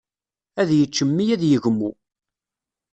Ad 0.61 0.69
yečč 0.79 0.95
mmi 1.07 1.25
ad 1.33 1.43
yegmu. 1.45 1.91